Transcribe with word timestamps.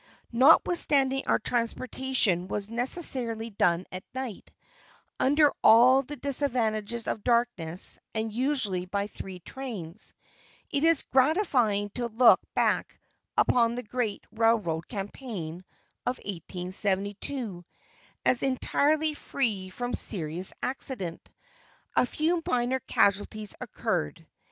Notwithstanding 0.31 1.21
our 1.27 1.37
transportation 1.37 2.47
was 2.47 2.71
necessarily 2.71 3.51
done 3.51 3.85
at 3.91 4.03
night, 4.15 4.49
under 5.19 5.51
all 5.63 6.01
the 6.01 6.15
disadvantages 6.15 7.05
of 7.05 7.23
darkness 7.23 7.99
and 8.15 8.33
usually 8.33 8.87
by 8.87 9.05
three 9.05 9.41
trains, 9.41 10.15
it 10.71 10.83
is 10.83 11.03
gratifying 11.03 11.91
to 11.91 12.07
look 12.07 12.41
back 12.55 12.99
upon 13.37 13.75
the 13.75 13.83
great 13.83 14.25
railroad 14.31 14.87
campaign 14.87 15.63
of 16.07 16.17
1872 16.17 17.63
as 18.25 18.41
entirely 18.41 19.13
free 19.13 19.69
from 19.69 19.93
serious 19.93 20.51
accident. 20.63 21.29
A 21.95 22.07
few 22.07 22.41
minor 22.47 22.79
casualties 22.87 23.53
occurred. 23.61 24.25